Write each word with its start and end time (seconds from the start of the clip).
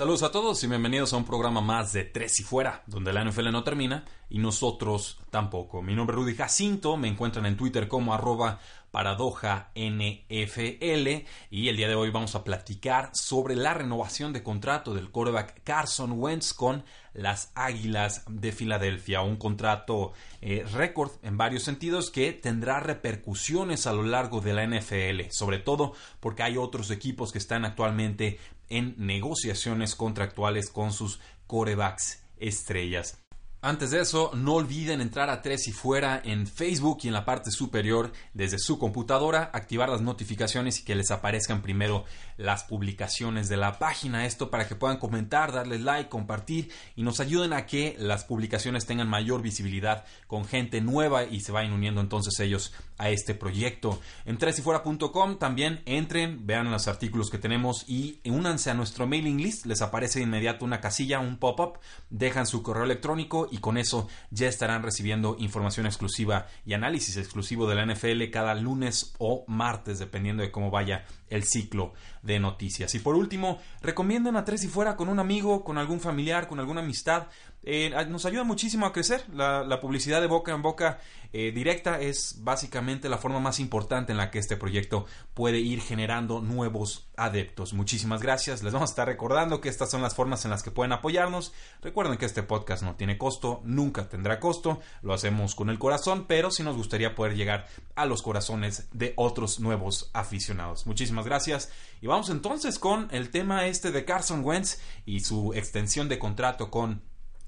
Saludos 0.00 0.22
a 0.22 0.32
todos 0.32 0.64
y 0.64 0.66
bienvenidos 0.66 1.12
a 1.12 1.18
un 1.18 1.26
programa 1.26 1.60
más 1.60 1.92
de 1.92 2.04
Tres 2.04 2.40
y 2.40 2.42
Fuera, 2.42 2.82
donde 2.86 3.12
la 3.12 3.22
NFL 3.22 3.52
no 3.52 3.64
termina 3.64 4.06
y 4.30 4.38
nosotros 4.38 5.20
tampoco. 5.28 5.82
Mi 5.82 5.94
nombre 5.94 6.14
es 6.14 6.22
Rudy 6.22 6.34
Jacinto, 6.34 6.96
me 6.96 7.06
encuentran 7.06 7.44
en 7.44 7.58
Twitter 7.58 7.86
como 7.86 8.14
arroba 8.14 8.60
paradoja 8.90 9.70
NFL 9.74 11.24
y 11.50 11.68
el 11.68 11.76
día 11.76 11.88
de 11.88 11.94
hoy 11.94 12.10
vamos 12.10 12.34
a 12.34 12.44
platicar 12.44 13.10
sobre 13.12 13.56
la 13.56 13.74
renovación 13.74 14.32
de 14.32 14.42
contrato 14.42 14.94
del 14.94 15.10
quarterback 15.10 15.62
Carson 15.64 16.12
Wentz 16.12 16.52
con 16.52 16.84
las 17.12 17.50
Águilas 17.54 18.24
de 18.28 18.52
Filadelfia, 18.52 19.22
un 19.22 19.36
contrato 19.36 20.12
eh, 20.40 20.64
récord 20.72 21.12
en 21.22 21.36
varios 21.36 21.64
sentidos 21.64 22.10
que 22.10 22.32
tendrá 22.32 22.80
repercusiones 22.80 23.86
a 23.86 23.92
lo 23.92 24.02
largo 24.02 24.40
de 24.40 24.52
la 24.52 24.66
NFL, 24.66 25.30
sobre 25.30 25.58
todo 25.58 25.92
porque 26.20 26.42
hay 26.42 26.56
otros 26.56 26.90
equipos 26.90 27.32
que 27.32 27.38
están 27.38 27.64
actualmente 27.64 28.38
en 28.68 28.94
negociaciones 28.96 29.94
contractuales 29.96 30.70
con 30.70 30.92
sus 30.92 31.20
corebacks 31.46 32.22
estrellas. 32.38 33.19
Antes 33.62 33.90
de 33.90 34.00
eso, 34.00 34.30
no 34.34 34.54
olviden 34.54 35.02
entrar 35.02 35.28
a 35.28 35.42
Tres 35.42 35.68
y 35.68 35.72
Fuera 35.72 36.22
en 36.24 36.46
Facebook 36.46 37.00
y 37.02 37.08
en 37.08 37.12
la 37.12 37.26
parte 37.26 37.50
superior 37.50 38.10
desde 38.32 38.58
su 38.58 38.78
computadora, 38.78 39.50
activar 39.52 39.90
las 39.90 40.00
notificaciones 40.00 40.80
y 40.80 40.84
que 40.84 40.94
les 40.94 41.10
aparezcan 41.10 41.60
primero 41.60 42.06
las 42.38 42.64
publicaciones 42.64 43.50
de 43.50 43.58
la 43.58 43.78
página. 43.78 44.24
Esto 44.24 44.50
para 44.50 44.66
que 44.66 44.76
puedan 44.76 44.96
comentar, 44.96 45.52
darles 45.52 45.82
like, 45.82 46.08
compartir 46.08 46.70
y 46.96 47.02
nos 47.02 47.20
ayuden 47.20 47.52
a 47.52 47.66
que 47.66 47.96
las 47.98 48.24
publicaciones 48.24 48.86
tengan 48.86 49.10
mayor 49.10 49.42
visibilidad 49.42 50.06
con 50.26 50.46
gente 50.46 50.80
nueva 50.80 51.24
y 51.24 51.40
se 51.40 51.52
vayan 51.52 51.74
uniendo 51.74 52.00
entonces 52.00 52.40
ellos 52.40 52.72
a 52.96 53.10
este 53.10 53.34
proyecto. 53.34 54.00
En 54.24 54.38
tresyfuera.com 54.38 55.38
también 55.38 55.82
entren, 55.84 56.46
vean 56.46 56.70
los 56.70 56.88
artículos 56.88 57.28
que 57.28 57.36
tenemos 57.36 57.84
y 57.86 58.20
únanse 58.24 58.70
a 58.70 58.74
nuestro 58.74 59.06
mailing 59.06 59.42
list. 59.42 59.66
Les 59.66 59.82
aparece 59.82 60.20
de 60.20 60.24
inmediato 60.24 60.64
una 60.64 60.80
casilla, 60.80 61.20
un 61.20 61.36
pop-up, 61.36 61.78
dejan 62.08 62.46
su 62.46 62.62
correo 62.62 62.84
electrónico 62.84 63.48
y 63.50 63.58
con 63.58 63.78
eso 63.78 64.08
ya 64.30 64.48
estarán 64.48 64.82
recibiendo 64.82 65.36
información 65.38 65.86
exclusiva 65.86 66.46
y 66.64 66.74
análisis 66.74 67.16
exclusivo 67.16 67.68
de 67.68 67.74
la 67.74 67.86
NFL 67.86 68.30
cada 68.30 68.54
lunes 68.54 69.14
o 69.18 69.44
martes, 69.46 69.98
dependiendo 69.98 70.42
de 70.42 70.50
cómo 70.50 70.70
vaya 70.70 71.04
el 71.30 71.44
ciclo 71.44 71.94
de 72.22 72.38
noticias. 72.38 72.94
Y 72.94 72.98
por 72.98 73.14
último, 73.14 73.58
recomienden 73.80 74.36
a 74.36 74.44
Tres 74.44 74.64
y 74.64 74.68
Fuera 74.68 74.96
con 74.96 75.08
un 75.08 75.18
amigo, 75.18 75.64
con 75.64 75.78
algún 75.78 76.00
familiar, 76.00 76.48
con 76.48 76.60
alguna 76.60 76.80
amistad. 76.82 77.28
Eh, 77.62 77.90
nos 78.08 78.24
ayuda 78.24 78.44
muchísimo 78.44 78.86
a 78.86 78.92
crecer. 78.92 79.24
La, 79.32 79.80
publicidad 79.80 80.20
de 80.20 80.26
boca 80.26 80.52
en 80.52 80.62
boca 80.62 80.98
eh, 81.32 81.52
directa 81.52 82.00
es 82.00 82.36
básicamente 82.42 83.08
la 83.08 83.18
forma 83.18 83.38
más 83.40 83.60
importante 83.60 84.12
en 84.12 84.18
la 84.18 84.30
que 84.30 84.38
este 84.38 84.56
proyecto 84.56 85.06
puede 85.34 85.58
ir 85.58 85.80
generando 85.80 86.40
nuevos 86.40 87.08
adeptos. 87.16 87.72
Muchísimas 87.72 88.22
gracias. 88.22 88.62
Les 88.62 88.72
vamos 88.72 88.90
a 88.90 88.92
estar 88.92 89.06
recordando 89.06 89.60
que 89.60 89.68
estas 89.68 89.90
son 89.90 90.02
las 90.02 90.14
formas 90.14 90.44
en 90.44 90.50
las 90.50 90.62
que 90.62 90.70
pueden 90.70 90.92
apoyarnos. 90.92 91.52
Recuerden 91.82 92.18
que 92.18 92.26
este 92.26 92.42
podcast 92.42 92.82
no 92.82 92.96
tiene 92.96 93.18
costo, 93.18 93.60
nunca 93.64 94.08
tendrá 94.08 94.40
costo. 94.40 94.80
Lo 95.02 95.14
hacemos 95.14 95.54
con 95.54 95.70
el 95.70 95.78
corazón, 95.78 96.26
pero 96.26 96.50
sí 96.50 96.62
nos 96.62 96.76
gustaría 96.76 97.14
poder 97.14 97.36
llegar 97.36 97.66
a 98.00 98.06
los 98.06 98.22
corazones 98.22 98.88
de 98.92 99.12
otros 99.16 99.60
nuevos 99.60 100.10
aficionados. 100.14 100.86
Muchísimas 100.86 101.26
gracias. 101.26 101.70
Y 102.00 102.06
vamos 102.06 102.30
entonces 102.30 102.78
con 102.78 103.08
el 103.10 103.30
tema 103.30 103.66
este 103.66 103.90
de 103.90 104.04
Carson 104.04 104.42
Wentz 104.42 104.78
y 105.04 105.20
su 105.20 105.52
extensión 105.54 106.08
de 106.08 106.18
contrato 106.18 106.70
con 106.70 107.02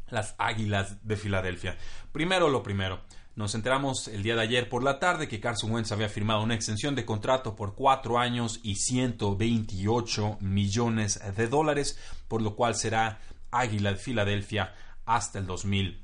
las 0.08 0.34
Águilas 0.36 1.06
de 1.06 1.16
Filadelfia. 1.16 1.78
Primero 2.12 2.50
lo 2.50 2.62
primero. 2.62 3.00
Nos 3.34 3.54
enteramos 3.54 4.08
el 4.08 4.22
día 4.22 4.36
de 4.36 4.42
ayer 4.42 4.68
por 4.68 4.84
la 4.84 4.98
tarde 4.98 5.26
que 5.26 5.40
Carson 5.40 5.72
Wentz 5.72 5.90
había 5.90 6.10
firmado 6.10 6.42
una 6.42 6.54
extensión 6.54 6.94
de 6.94 7.06
contrato 7.06 7.56
por 7.56 7.74
cuatro 7.74 8.18
años 8.18 8.60
y 8.62 8.74
128 8.74 10.36
millones 10.40 11.18
de 11.34 11.48
dólares, 11.48 11.98
por 12.28 12.42
lo 12.42 12.54
cual 12.56 12.74
será 12.74 13.20
Águila 13.50 13.92
de 13.92 13.96
Filadelfia 13.96 14.74
hasta 15.06 15.38
el 15.38 15.46
2000. 15.46 16.01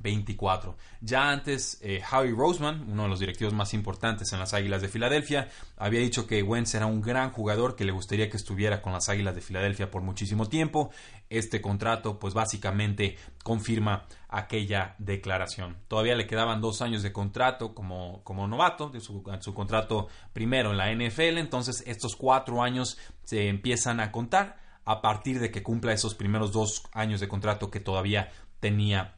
24. 0.00 0.76
Ya 1.00 1.30
antes, 1.30 1.78
eh, 1.82 2.02
Howie 2.10 2.34
Roseman, 2.36 2.86
uno 2.88 3.04
de 3.04 3.08
los 3.08 3.20
directivos 3.20 3.54
más 3.54 3.74
importantes 3.74 4.32
en 4.32 4.38
las 4.38 4.54
Águilas 4.54 4.82
de 4.82 4.88
Filadelfia, 4.88 5.48
había 5.76 6.00
dicho 6.00 6.26
que 6.26 6.42
Wentz 6.42 6.74
era 6.74 6.86
un 6.86 7.00
gran 7.00 7.30
jugador 7.30 7.76
que 7.76 7.84
le 7.84 7.92
gustaría 7.92 8.30
que 8.30 8.36
estuviera 8.36 8.82
con 8.82 8.92
las 8.92 9.08
Águilas 9.08 9.34
de 9.34 9.40
Filadelfia 9.40 9.90
por 9.90 10.02
muchísimo 10.02 10.48
tiempo. 10.48 10.90
Este 11.28 11.60
contrato, 11.60 12.18
pues 12.18 12.34
básicamente 12.34 13.16
confirma 13.42 14.06
aquella 14.28 14.94
declaración. 14.98 15.76
Todavía 15.88 16.14
le 16.14 16.26
quedaban 16.26 16.60
dos 16.60 16.82
años 16.82 17.02
de 17.02 17.12
contrato 17.12 17.74
como, 17.74 18.22
como 18.24 18.46
novato, 18.46 18.90
de 18.90 19.00
su, 19.00 19.22
su 19.40 19.54
contrato 19.54 20.08
primero 20.32 20.70
en 20.70 20.76
la 20.76 20.92
NFL, 20.92 21.38
entonces 21.38 21.82
estos 21.86 22.16
cuatro 22.16 22.62
años 22.62 22.98
se 23.24 23.48
empiezan 23.48 24.00
a 24.00 24.12
contar 24.12 24.64
a 24.84 25.02
partir 25.02 25.40
de 25.40 25.50
que 25.50 25.62
cumpla 25.62 25.92
esos 25.92 26.14
primeros 26.14 26.52
dos 26.52 26.84
años 26.92 27.20
de 27.20 27.28
contrato 27.28 27.70
que 27.70 27.80
todavía 27.80 28.30
tenía 28.60 29.15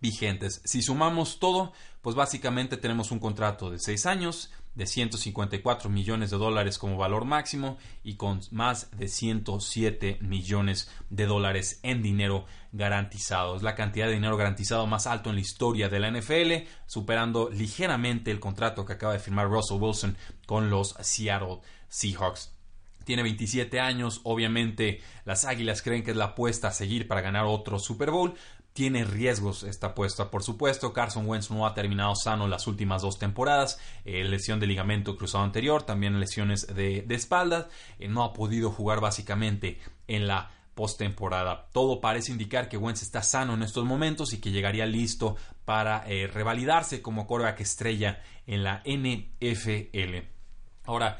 vigentes. 0.00 0.60
Si 0.64 0.82
sumamos 0.82 1.38
todo, 1.38 1.72
pues 2.02 2.16
básicamente 2.16 2.76
tenemos 2.76 3.10
un 3.10 3.18
contrato 3.18 3.70
de 3.70 3.78
6 3.78 4.06
años, 4.06 4.50
de 4.74 4.86
154 4.86 5.90
millones 5.90 6.30
de 6.30 6.36
dólares 6.36 6.78
como 6.78 6.96
valor 6.96 7.24
máximo 7.24 7.78
y 8.04 8.14
con 8.14 8.40
más 8.52 8.90
de 8.96 9.08
107 9.08 10.18
millones 10.20 10.88
de 11.10 11.26
dólares 11.26 11.80
en 11.82 12.00
dinero 12.00 12.46
garantizado. 12.70 13.56
Es 13.56 13.62
la 13.62 13.74
cantidad 13.74 14.06
de 14.06 14.12
dinero 14.12 14.36
garantizado 14.36 14.86
más 14.86 15.08
alto 15.08 15.30
en 15.30 15.36
la 15.36 15.40
historia 15.40 15.88
de 15.88 15.98
la 15.98 16.10
NFL, 16.12 16.68
superando 16.86 17.50
ligeramente 17.50 18.30
el 18.30 18.38
contrato 18.38 18.86
que 18.86 18.92
acaba 18.92 19.14
de 19.14 19.18
firmar 19.18 19.48
Russell 19.48 19.82
Wilson 19.82 20.16
con 20.46 20.70
los 20.70 20.94
Seattle 21.00 21.58
Seahawks 21.88 22.52
tiene 23.08 23.22
27 23.22 23.80
años, 23.80 24.20
obviamente 24.24 25.00
las 25.24 25.46
Águilas 25.46 25.80
creen 25.80 26.04
que 26.04 26.10
es 26.10 26.16
la 26.18 26.26
apuesta 26.26 26.68
a 26.68 26.72
seguir 26.72 27.08
para 27.08 27.22
ganar 27.22 27.46
otro 27.46 27.78
Super 27.78 28.10
Bowl, 28.10 28.34
tiene 28.78 29.02
riesgos 29.02 29.64
esta 29.64 29.88
apuesta, 29.88 30.30
por 30.30 30.44
supuesto. 30.44 30.92
Carson 30.92 31.26
Wentz 31.26 31.50
no 31.50 31.66
ha 31.66 31.74
terminado 31.74 32.14
sano 32.14 32.46
las 32.46 32.68
últimas 32.68 33.02
dos 33.02 33.18
temporadas. 33.18 33.80
Eh, 34.04 34.22
lesión 34.22 34.60
de 34.60 34.68
ligamento 34.68 35.16
cruzado 35.16 35.42
anterior, 35.42 35.82
también 35.82 36.20
lesiones 36.20 36.64
de, 36.72 37.02
de 37.02 37.14
espalda. 37.16 37.68
Eh, 37.98 38.06
no 38.06 38.22
ha 38.22 38.32
podido 38.32 38.70
jugar 38.70 39.00
básicamente 39.00 39.80
en 40.06 40.28
la 40.28 40.52
postemporada. 40.76 41.66
Todo 41.72 42.00
parece 42.00 42.30
indicar 42.30 42.68
que 42.68 42.76
Wentz 42.76 43.02
está 43.02 43.24
sano 43.24 43.54
en 43.54 43.64
estos 43.64 43.84
momentos 43.84 44.32
y 44.32 44.40
que 44.40 44.52
llegaría 44.52 44.86
listo 44.86 45.34
para 45.64 46.04
eh, 46.06 46.28
revalidarse 46.28 47.02
como 47.02 47.26
quarterback 47.26 47.58
estrella 47.62 48.22
en 48.46 48.62
la 48.62 48.84
NFL. 48.84 50.18
Ahora, 50.84 51.18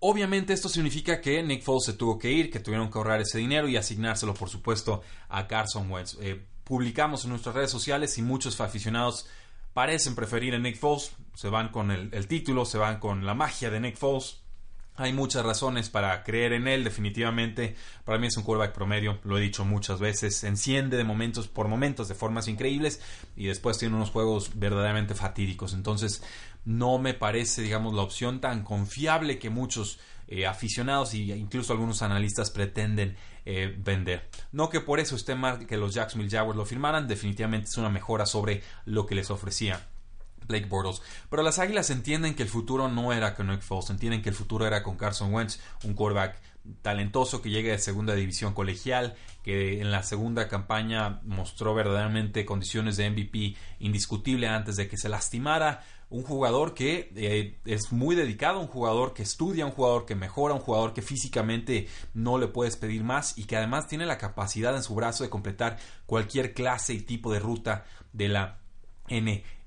Obviamente 0.00 0.52
esto 0.52 0.68
significa 0.68 1.20
que 1.20 1.42
Nick 1.42 1.62
Foles 1.62 1.84
se 1.84 1.92
tuvo 1.92 2.18
que 2.18 2.30
ir, 2.30 2.50
que 2.50 2.60
tuvieron 2.60 2.90
que 2.90 2.98
ahorrar 2.98 3.20
ese 3.20 3.38
dinero 3.38 3.68
y 3.68 3.76
asignárselo, 3.76 4.34
por 4.34 4.48
supuesto, 4.48 5.02
a 5.28 5.46
Carson 5.46 5.90
Wentz. 5.90 6.16
Eh, 6.20 6.40
publicamos 6.64 7.24
en 7.24 7.30
nuestras 7.30 7.54
redes 7.54 7.70
sociales 7.70 8.16
y 8.18 8.22
muchos 8.22 8.60
aficionados 8.60 9.26
parecen 9.72 10.14
preferir 10.14 10.54
a 10.54 10.58
Nick 10.58 10.76
Foles. 10.76 11.12
Se 11.34 11.48
van 11.48 11.70
con 11.70 11.90
el, 11.90 12.10
el 12.12 12.26
título, 12.28 12.64
se 12.64 12.78
van 12.78 13.00
con 13.00 13.26
la 13.26 13.34
magia 13.34 13.70
de 13.70 13.80
Nick 13.80 13.96
Foles. 13.96 14.40
Hay 15.00 15.12
muchas 15.12 15.44
razones 15.44 15.90
para 15.90 16.24
creer 16.24 16.52
en 16.52 16.66
él, 16.66 16.82
definitivamente. 16.82 17.76
Para 18.04 18.18
mí 18.18 18.26
es 18.26 18.36
un 18.36 18.42
quarterback 18.42 18.74
promedio, 18.74 19.20
lo 19.22 19.38
he 19.38 19.40
dicho 19.40 19.64
muchas 19.64 20.00
veces. 20.00 20.42
Enciende 20.42 20.96
de 20.96 21.04
momentos 21.04 21.46
por 21.46 21.68
momentos 21.68 22.08
de 22.08 22.16
formas 22.16 22.48
increíbles 22.48 23.00
y 23.36 23.46
después 23.46 23.78
tiene 23.78 23.94
unos 23.94 24.10
juegos 24.10 24.50
verdaderamente 24.58 25.14
fatídicos. 25.14 25.72
Entonces, 25.72 26.24
no 26.64 26.98
me 26.98 27.14
parece, 27.14 27.62
digamos, 27.62 27.94
la 27.94 28.02
opción 28.02 28.40
tan 28.40 28.64
confiable 28.64 29.38
que 29.38 29.50
muchos 29.50 30.00
eh, 30.26 30.48
aficionados 30.48 31.14
e 31.14 31.18
incluso 31.18 31.72
algunos 31.72 32.02
analistas 32.02 32.50
pretenden 32.50 33.16
eh, 33.46 33.72
vender. 33.78 34.28
No 34.50 34.68
que 34.68 34.80
por 34.80 34.98
eso 34.98 35.14
esté 35.14 35.36
mal 35.36 35.64
que 35.64 35.76
los 35.76 35.94
Jacksonville 35.94 36.36
Jaguars 36.36 36.56
lo 36.56 36.66
firmaran, 36.66 37.06
definitivamente 37.06 37.68
es 37.68 37.76
una 37.76 37.88
mejora 37.88 38.26
sobre 38.26 38.64
lo 38.84 39.06
que 39.06 39.14
les 39.14 39.30
ofrecía 39.30 39.80
Blake 40.48 40.66
Bortles. 40.66 41.02
Pero 41.30 41.42
las 41.42 41.58
Águilas 41.58 41.90
entienden 41.90 42.34
que 42.34 42.42
el 42.42 42.48
futuro 42.48 42.88
no 42.88 43.12
era 43.12 43.34
con 43.34 43.48
Nick 43.48 43.60
Foles, 43.60 43.90
entienden 43.90 44.22
que 44.22 44.30
el 44.30 44.34
futuro 44.34 44.66
era 44.66 44.82
con 44.82 44.96
Carson 44.96 45.32
Wentz, 45.32 45.60
un 45.84 45.94
quarterback 45.94 46.40
talentoso 46.82 47.40
que 47.42 47.50
llega 47.50 47.72
de 47.72 47.78
segunda 47.78 48.14
división 48.14 48.54
colegial, 48.54 49.16
que 49.42 49.80
en 49.80 49.90
la 49.90 50.02
segunda 50.02 50.48
campaña 50.48 51.20
mostró 51.24 51.74
verdaderamente 51.74 52.44
condiciones 52.44 52.96
de 52.96 53.10
MVP 53.10 53.56
indiscutible 53.80 54.48
antes 54.48 54.76
de 54.76 54.88
que 54.88 54.96
se 54.96 55.08
lastimara. 55.08 55.84
un 56.10 56.22
jugador 56.22 56.72
que 56.72 57.12
eh, 57.16 57.58
es 57.66 57.92
muy 57.92 58.16
dedicado, 58.16 58.60
un 58.60 58.66
jugador 58.66 59.12
que 59.12 59.22
estudia, 59.22 59.66
un 59.66 59.72
jugador 59.72 60.06
que 60.06 60.14
mejora, 60.14 60.54
un 60.54 60.60
jugador 60.60 60.94
que 60.94 61.02
físicamente 61.02 61.86
no 62.14 62.38
le 62.38 62.48
puedes 62.48 62.76
pedir 62.76 63.04
más 63.04 63.36
y 63.36 63.44
que 63.44 63.56
además 63.58 63.88
tiene 63.88 64.06
la 64.06 64.16
capacidad 64.16 64.74
en 64.74 64.82
su 64.82 64.94
brazo 64.94 65.22
de 65.22 65.30
completar 65.30 65.76
cualquier 66.06 66.54
clase 66.54 66.94
y 66.94 67.02
tipo 67.02 67.30
de 67.30 67.40
ruta 67.40 67.84
de 68.14 68.28
la 68.28 68.58
NFL. 69.10 69.57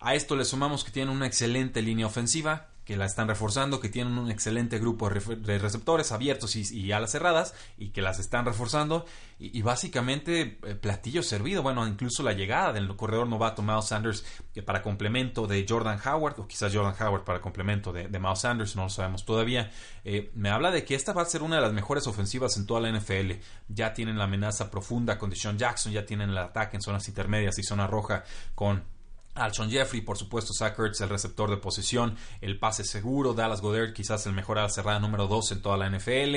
A 0.00 0.14
esto 0.14 0.36
le 0.36 0.44
sumamos 0.44 0.84
que 0.84 0.90
tiene 0.90 1.10
una 1.10 1.26
excelente 1.26 1.82
línea 1.82 2.06
ofensiva, 2.06 2.68
que 2.86 2.96
la 2.96 3.04
están 3.04 3.26
reforzando, 3.26 3.80
que 3.80 3.88
tienen 3.88 4.16
un 4.16 4.30
excelente 4.30 4.78
grupo 4.78 5.10
de 5.10 5.58
receptores 5.58 6.12
abiertos 6.12 6.54
y, 6.54 6.92
alas 6.92 7.10
cerradas 7.10 7.52
y 7.76 7.88
que 7.88 8.00
las 8.00 8.20
están 8.20 8.46
reforzando 8.46 9.04
y, 9.40 9.60
básicamente 9.62 10.58
eh, 10.62 10.74
platillo 10.76 11.24
servido, 11.24 11.64
bueno, 11.64 11.84
incluso 11.86 12.22
la 12.22 12.32
llegada 12.32 12.72
del 12.72 12.94
corredor 12.94 13.26
novato 13.26 13.60
Miles 13.60 13.86
Sanders 13.86 14.24
que 14.54 14.62
para 14.62 14.82
complemento 14.82 15.48
de 15.48 15.66
Jordan 15.68 15.98
Howard 16.06 16.38
o 16.38 16.46
quizás 16.46 16.72
Jordan 16.72 16.94
Howard 16.98 17.24
para 17.24 17.40
complemento 17.40 17.92
de, 17.92 18.08
Miles 18.08 18.38
Sanders, 18.38 18.76
no 18.76 18.84
lo 18.84 18.88
sabemos 18.88 19.24
todavía, 19.24 19.72
eh, 20.04 20.30
me 20.34 20.50
habla 20.50 20.70
de 20.70 20.84
que 20.84 20.94
esta 20.94 21.12
va 21.12 21.22
a 21.22 21.26
ser 21.26 21.42
una 21.42 21.56
de 21.56 21.62
las 21.62 21.72
mejores 21.72 22.06
ofensivas 22.06 22.56
en 22.56 22.66
toda 22.66 22.80
la 22.80 22.96
NFL, 22.96 23.32
ya 23.66 23.92
tienen 23.94 24.16
la 24.16 24.24
amenaza 24.24 24.70
profunda 24.70 25.18
con 25.18 25.28
Deshaun 25.28 25.58
Jackson, 25.58 25.90
ya 25.90 26.06
tienen 26.06 26.30
el 26.30 26.38
ataque 26.38 26.76
en 26.76 26.82
zonas 26.82 27.08
intermedias 27.08 27.58
y 27.58 27.64
zona 27.64 27.88
roja 27.88 28.22
con 28.54 28.95
Alshon 29.36 29.70
Jeffrey, 29.70 30.00
por 30.00 30.18
supuesto, 30.18 30.52
Zach 30.52 30.76
el 30.78 31.08
receptor 31.08 31.50
de 31.50 31.56
posición, 31.56 32.16
el 32.40 32.58
pase 32.58 32.84
seguro, 32.84 33.34
Dallas 33.34 33.60
Goddard, 33.60 33.92
quizás 33.92 34.26
el 34.26 34.32
mejor 34.32 34.58
ala 34.58 34.68
cerrada 34.68 34.98
número 34.98 35.26
2 35.26 35.52
en 35.52 35.62
toda 35.62 35.76
la 35.76 35.88
NFL. 35.88 36.34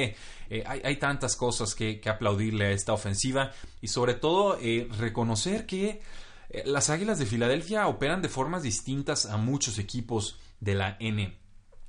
Eh, 0.50 0.63
hay, 0.66 0.96
tantas 0.98 1.36
cosas 1.36 1.75
que, 1.75 2.01
aplaudirle 2.10 2.66
a 2.66 2.72
esta 2.72 2.94
ofensiva 2.94 3.51
y 3.81 3.88
sobre 3.88 4.16
todo 4.16 4.57
eh, 4.60 4.88
reconocer 4.98 5.66
que 5.66 6.01
eh, 6.50 6.63
las 6.66 6.90
Águilas 6.90 7.19
de 7.19 7.25
Filadelfia 7.25 7.88
operan 7.88 8.22
de 8.22 8.30
formas 8.30 8.63
distintas 8.63 9.25
a 9.25 9.38
muchos 9.38 9.78
equipos 9.80 10.40
de 10.60 10.75
la 10.75 10.98
NFL. 11.00 11.38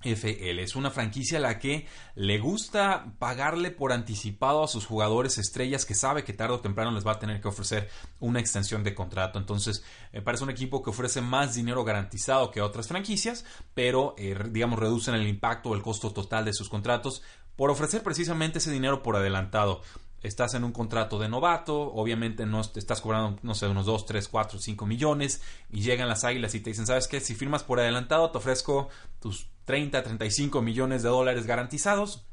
FL. 0.02 0.62
Es 0.62 0.76
una 0.76 0.90
franquicia 0.90 1.38
a 1.38 1.40
la 1.40 1.58
que 1.58 1.86
le 2.14 2.38
gusta 2.38 3.12
pagarle 3.18 3.70
por 3.70 3.92
anticipado 3.92 4.62
a 4.62 4.68
sus 4.68 4.86
jugadores 4.86 5.38
estrellas 5.38 5.84
que 5.84 5.94
sabe 5.94 6.24
que 6.24 6.32
tarde 6.32 6.54
o 6.54 6.60
temprano 6.60 6.90
les 6.90 7.06
va 7.06 7.12
a 7.12 7.18
tener 7.18 7.40
que 7.40 7.48
ofrecer 7.48 7.88
una 8.18 8.40
extensión 8.40 8.82
de 8.82 8.94
contrato. 8.94 9.38
Entonces, 9.38 9.84
me 10.12 10.22
parece 10.22 10.44
un 10.44 10.50
equipo 10.50 10.82
que 10.82 10.90
ofrece 10.90 11.20
más 11.20 11.54
dinero 11.54 11.84
garantizado 11.84 12.50
que 12.50 12.60
otras 12.60 12.88
franquicias, 12.88 13.44
pero 13.74 14.14
eh, 14.18 14.36
digamos 14.50 14.78
reducen 14.78 15.14
el 15.14 15.26
impacto 15.26 15.70
o 15.70 15.74
el 15.74 15.82
costo 15.82 16.12
total 16.12 16.44
de 16.44 16.52
sus 16.52 16.68
contratos 16.68 17.22
por 17.56 17.70
ofrecer 17.70 18.02
precisamente 18.02 18.58
ese 18.58 18.70
dinero 18.70 19.02
por 19.02 19.16
adelantado 19.16 19.82
estás 20.22 20.54
en 20.54 20.64
un 20.64 20.72
contrato 20.72 21.18
de 21.18 21.28
novato, 21.28 21.92
obviamente 21.92 22.46
no 22.46 22.60
estás 22.60 23.00
cobrando, 23.00 23.38
no 23.42 23.54
sé, 23.54 23.68
unos 23.68 23.86
2, 23.86 24.06
3, 24.06 24.28
4, 24.28 24.58
5 24.58 24.86
millones, 24.86 25.42
y 25.70 25.80
llegan 25.80 26.08
las 26.08 26.24
águilas 26.24 26.54
y 26.54 26.60
te 26.60 26.70
dicen, 26.70 26.86
¿sabes 26.86 27.08
qué? 27.08 27.20
Si 27.20 27.34
firmas 27.34 27.64
por 27.64 27.80
adelantado, 27.80 28.30
te 28.30 28.38
ofrezco 28.38 28.88
tus 29.20 29.48
30, 29.70 30.02
35 30.02 30.62
millones 30.62 31.04
de 31.04 31.10
dólares 31.10 31.46
garantizados, 31.46 32.26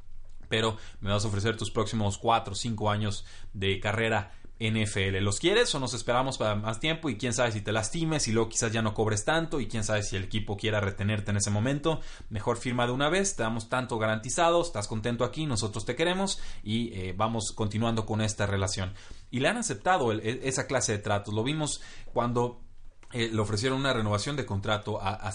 pero 0.50 0.76
me 1.02 1.12
vas 1.12 1.24
a 1.24 1.28
ofrecer 1.28 1.56
tus 1.56 1.70
próximos 1.70 2.18
4 2.18 2.54
o 2.54 2.56
5 2.56 2.90
años 2.90 3.26
de 3.54 3.80
carrera 3.80 4.32
NFL. 4.60 5.18
¿Los 5.22 5.40
quieres 5.40 5.76
o 5.76 5.80
nos 5.80 5.94
esperamos 5.94 6.40
para 6.40 6.56
más 6.56 6.80
tiempo? 6.80 7.12
Y 7.12 7.18
quién 7.20 7.34
sabe 7.34 7.52
si 7.52 7.62
te 7.62 7.72
lastimes 7.72 8.28
y 8.28 8.32
luego 8.32 8.50
quizás 8.50 8.72
ya 8.72 8.82
no 8.82 8.96
cobres 8.96 9.24
tanto 9.24 9.60
y 9.60 9.68
quién 9.68 9.84
sabe 9.84 10.02
si 10.02 10.16
el 10.16 10.24
equipo 10.24 10.58
quiera 10.58 10.80
retenerte 10.80 11.30
en 11.30 11.38
ese 11.38 11.52
momento. 11.52 12.02
Mejor 12.32 12.58
firma 12.58 12.88
de 12.88 12.94
una 12.94 13.08
vez, 13.08 13.36
te 13.36 13.44
damos 13.44 13.70
tanto 13.70 14.00
garantizado, 14.00 14.60
estás 14.60 14.88
contento 14.88 15.24
aquí, 15.24 15.46
nosotros 15.46 15.86
te 15.86 15.96
queremos 15.96 16.42
y 16.64 16.92
eh, 16.94 17.14
vamos 17.16 17.52
continuando 17.52 18.08
con 18.08 18.20
esta 18.20 18.48
relación. 18.48 18.96
Y 19.30 19.42
le 19.42 19.50
han 19.50 19.58
aceptado 19.58 20.12
e, 20.12 20.40
esa 20.42 20.66
clase 20.66 20.94
de 20.94 20.98
tratos. 20.98 21.36
Lo 21.36 21.44
vimos 21.44 21.82
cuando 22.12 22.62
eh, 23.14 23.30
le 23.32 23.40
ofrecieron 23.40 23.78
una 23.78 23.94
renovación 23.94 24.36
de 24.36 24.48
contrato 24.48 25.00
a, 25.00 25.14
a 25.14 25.32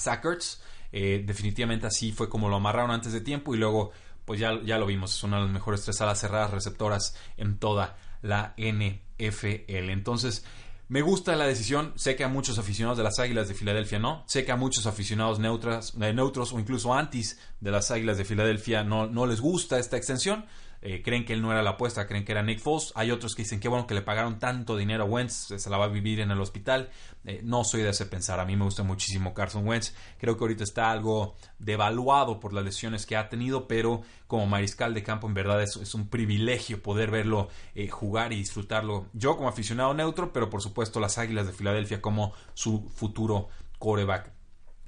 eh, 0.93 1.23
definitivamente 1.27 1.87
así 1.87 2.13
fue 2.13 2.29
como 2.29 2.49
lo 2.49 2.57
amarraron 2.57 2.91
antes 2.91 3.13
de 3.13 3.21
tiempo 3.21 3.55
y 3.55 3.59
luego 3.59 3.93
pues 4.25 4.39
ya, 4.39 4.61
ya 4.63 4.79
lo 4.79 4.87
vimos, 4.87 5.17
es 5.17 5.25
una 5.25 5.39
de 5.39 5.45
las 5.45 5.53
mejores 5.53 5.83
tres 5.83 6.01
alas 6.01 6.21
cerradas 6.21 6.51
receptoras 6.51 7.17
en 7.37 7.59
toda 7.59 7.97
la 8.23 8.55
NFL. 8.57 9.91
Entonces, 9.91 10.45
me 10.93 11.03
gusta 11.03 11.35
la 11.37 11.47
decisión. 11.47 11.93
Sé 11.97 12.17
que 12.17 12.25
a 12.25 12.29
muchos 12.29 12.59
aficionados 12.59 12.99
de 12.99 13.05
las 13.05 13.19
Águilas 13.19 13.49
de 13.49 13.55
Filadelfia 13.55 13.99
no. 13.99 14.25
Sé 14.27 14.45
que 14.45 14.53
a 14.53 14.57
muchos 14.57 14.87
aficionados 14.87 15.39
neutros, 15.39 15.95
eh, 16.01 16.13
neutros 16.13 16.53
o 16.53 16.61
incluso 16.61 16.95
antis 16.95 17.39
de 17.61 17.71
las 17.71 17.91
Águilas 17.91 18.19
de 18.19 18.25
Filadelfia 18.25 18.85
no, 18.85 19.07
no 19.07 19.27
les 19.27 19.41
gusta 19.41 19.79
esta 19.79 19.97
extensión. 19.97 20.45
Eh, 20.85 21.01
creen 21.01 21.25
que 21.25 21.33
él 21.33 21.43
no 21.43 21.53
era 21.53 21.63
la 21.63 21.71
apuesta, 21.71 22.09
creen 22.09 22.25
que 22.25 22.33
era 22.33 22.43
Nick 22.43 22.59
Foles. 22.59 22.93
Hay 22.97 23.13
otros 23.13 23.37
que 23.37 23.43
dicen 23.43 23.61
que 23.61 23.69
bueno 23.69 23.87
que 23.87 23.95
le 23.95 24.03
pagaron 24.03 24.41
tanto 24.41 24.77
dinero 24.77 25.05
a 25.05 25.07
Wentz, 25.07 25.55
se 25.57 25.71
la 25.71 25.77
va 25.77 25.85
a 25.85 25.89
vivir 25.89 26.19
en 26.19 26.33
el 26.33 26.41
hospital. 26.41 26.91
Eh, 27.25 27.41
no 27.45 27.63
soy 27.63 27.83
de 27.83 27.91
ese 27.91 28.05
pensar, 28.07 28.41
a 28.41 28.45
mí 28.45 28.57
me 28.57 28.65
gusta 28.65 28.83
muchísimo 28.83 29.33
Carson 29.33 29.67
Wentz. 29.67 29.95
Creo 30.19 30.37
que 30.37 30.43
ahorita 30.43 30.65
está 30.65 30.91
algo 30.91 31.37
devaluado 31.61 32.41
por 32.41 32.53
las 32.53 32.65
lesiones 32.65 33.07
que 33.07 33.17
ha 33.17 33.29
tenido, 33.29 33.69
pero 33.69 34.03
como 34.27 34.47
mariscal 34.47 34.93
de 34.93 35.05
campo 35.05 35.29
en 35.29 35.35
verdad 35.35 35.63
es, 35.63 35.95
un 35.95 36.09
privilegio 36.09 36.83
poder 36.83 37.13
verlo 37.13 37.49
eh, 37.77 37.89
jugar 37.89 38.33
y 38.33 38.37
disfrutarlo. 38.37 39.07
Yo 39.13 39.37
como 39.37 39.49
aficionado 39.49 39.95
neutro, 39.95 40.33
pero 40.33 40.51
por 40.51 40.63
supuesto 40.63 40.99
las 40.99 41.17
Águilas 41.17 41.47
de 41.47 41.53
Filadelfia 41.53 42.03
como 42.03 42.33
su 42.55 42.91
futuro 42.93 43.49
coreback 43.79 44.33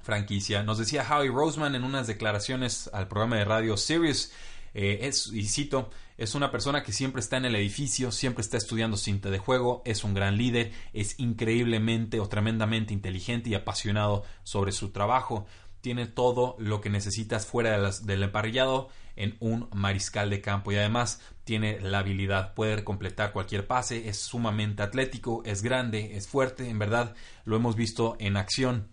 franquicia. 0.05 0.61
Nos 0.61 0.77
decía 0.77 1.05
Howie 1.09 1.31
Roseman 1.31 1.73
en 1.73 1.83
unas 1.83 2.05
declaraciones 2.05 2.89
al 2.93 3.07
programa 3.07 3.37
de 3.37 3.45
radio 3.45 3.75
Sirius 3.75 4.31
eh, 4.75 5.07
es, 5.07 5.27
y 5.27 5.47
cito, 5.47 5.89
es 6.17 6.35
una 6.35 6.51
persona 6.51 6.83
que 6.83 6.91
siempre 6.91 7.21
está 7.21 7.37
en 7.37 7.45
el 7.45 7.55
edificio, 7.55 8.11
siempre 8.11 8.41
está 8.41 8.57
estudiando 8.57 8.97
cinta 8.97 9.29
de 9.29 9.37
juego, 9.37 9.81
es 9.85 10.03
un 10.03 10.13
gran 10.13 10.37
líder, 10.37 10.73
es 10.91 11.17
increíblemente 11.17 12.19
o 12.19 12.27
tremendamente 12.27 12.93
inteligente 12.93 13.49
y 13.49 13.55
apasionado 13.55 14.23
sobre 14.43 14.73
su 14.73 14.91
trabajo. 14.91 15.47
Tiene 15.79 16.07
todo 16.07 16.57
lo 16.59 16.81
que 16.81 16.89
necesitas 16.89 17.45
fuera 17.45 17.89
del 17.89 18.23
emparrillado 18.23 18.89
en 19.15 19.37
un 19.39 19.69
mariscal 19.73 20.29
de 20.29 20.41
campo 20.41 20.73
y 20.73 20.75
además 20.75 21.21
tiene 21.45 21.79
la 21.79 21.99
habilidad, 21.99 22.53
poder 22.53 22.83
completar 22.83 23.31
cualquier 23.31 23.67
pase, 23.67 24.09
es 24.09 24.17
sumamente 24.17 24.83
atlético, 24.83 25.41
es 25.45 25.61
grande, 25.61 26.17
es 26.17 26.27
fuerte, 26.27 26.69
en 26.69 26.79
verdad 26.79 27.15
lo 27.45 27.55
hemos 27.55 27.77
visto 27.77 28.17
en 28.19 28.35
acción 28.35 28.89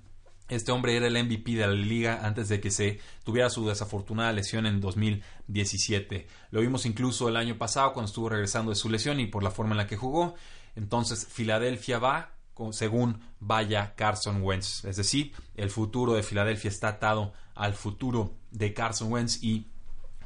este 0.52 0.72
hombre 0.72 0.96
era 0.96 1.06
el 1.06 1.24
MVP 1.24 1.52
de 1.52 1.66
la 1.66 1.72
liga 1.72 2.20
antes 2.22 2.48
de 2.48 2.60
que 2.60 2.70
se 2.70 3.00
tuviera 3.24 3.50
su 3.50 3.66
desafortunada 3.66 4.32
lesión 4.32 4.66
en 4.66 4.80
2017. 4.80 6.26
Lo 6.50 6.60
vimos 6.60 6.86
incluso 6.86 7.28
el 7.28 7.36
año 7.36 7.58
pasado 7.58 7.92
cuando 7.92 8.08
estuvo 8.08 8.28
regresando 8.28 8.70
de 8.70 8.76
su 8.76 8.88
lesión 8.88 9.20
y 9.20 9.26
por 9.26 9.42
la 9.42 9.50
forma 9.50 9.72
en 9.72 9.78
la 9.78 9.86
que 9.86 9.96
jugó. 9.96 10.34
Entonces, 10.76 11.26
Filadelfia 11.26 11.98
va 11.98 12.32
según 12.70 13.20
vaya 13.40 13.94
Carson 13.96 14.42
Wentz. 14.42 14.84
Es 14.84 14.96
decir, 14.96 15.32
el 15.56 15.70
futuro 15.70 16.14
de 16.14 16.22
Filadelfia 16.22 16.68
está 16.68 16.88
atado 16.88 17.32
al 17.54 17.74
futuro 17.74 18.34
de 18.50 18.72
Carson 18.72 19.10
Wentz 19.12 19.42
y 19.42 19.66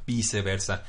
viceversa. 0.07 0.85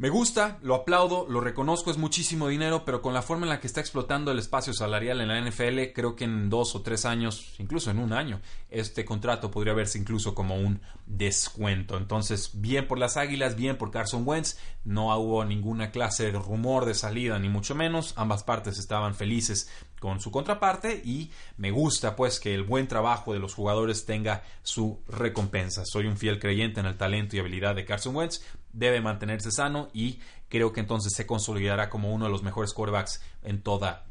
Me 0.00 0.10
gusta, 0.10 0.60
lo 0.62 0.76
aplaudo, 0.76 1.26
lo 1.28 1.40
reconozco, 1.40 1.90
es 1.90 1.98
muchísimo 1.98 2.46
dinero, 2.46 2.84
pero 2.84 3.02
con 3.02 3.14
la 3.14 3.20
forma 3.20 3.46
en 3.46 3.50
la 3.50 3.58
que 3.58 3.66
está 3.66 3.80
explotando 3.80 4.30
el 4.30 4.38
espacio 4.38 4.72
salarial 4.72 5.20
en 5.20 5.26
la 5.26 5.40
NFL, 5.40 5.92
creo 5.92 6.14
que 6.14 6.22
en 6.22 6.48
dos 6.48 6.76
o 6.76 6.82
tres 6.82 7.04
años, 7.04 7.56
incluso 7.58 7.90
en 7.90 7.98
un 7.98 8.12
año, 8.12 8.40
este 8.70 9.04
contrato 9.04 9.50
podría 9.50 9.74
verse 9.74 9.98
incluso 9.98 10.36
como 10.36 10.54
un 10.54 10.80
descuento. 11.04 11.96
Entonces, 11.96 12.52
bien 12.54 12.86
por 12.86 13.00
las 13.00 13.16
Águilas, 13.16 13.56
bien 13.56 13.76
por 13.76 13.90
Carson 13.90 14.22
Wentz, 14.24 14.56
no 14.84 15.12
hubo 15.18 15.44
ninguna 15.44 15.90
clase 15.90 16.30
de 16.30 16.38
rumor 16.38 16.84
de 16.84 16.94
salida, 16.94 17.36
ni 17.40 17.48
mucho 17.48 17.74
menos, 17.74 18.14
ambas 18.14 18.44
partes 18.44 18.78
estaban 18.78 19.16
felices 19.16 19.68
con 19.98 20.20
su 20.20 20.30
contraparte 20.30 21.02
y 21.04 21.32
me 21.56 21.72
gusta 21.72 22.14
pues 22.14 22.38
que 22.38 22.54
el 22.54 22.62
buen 22.62 22.86
trabajo 22.86 23.32
de 23.32 23.40
los 23.40 23.54
jugadores 23.54 24.06
tenga 24.06 24.44
su 24.62 25.02
recompensa. 25.08 25.84
Soy 25.84 26.06
un 26.06 26.16
fiel 26.16 26.38
creyente 26.38 26.78
en 26.80 26.86
el 26.86 26.96
talento 26.96 27.34
y 27.34 27.40
habilidad 27.40 27.74
de 27.74 27.84
Carson 27.84 28.14
Wentz, 28.14 28.42
debe 28.78 29.00
mantenerse 29.00 29.50
sano 29.50 29.88
y 29.92 30.20
creo 30.48 30.72
que 30.72 30.80
entonces 30.80 31.12
se 31.14 31.26
consolidará 31.26 31.90
como 31.90 32.12
uno 32.12 32.26
de 32.26 32.30
los 32.30 32.42
mejores 32.42 32.72
quarterbacks 32.72 33.20
en 33.42 33.62
toda 33.62 34.07